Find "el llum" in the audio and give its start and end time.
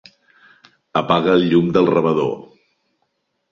1.35-1.69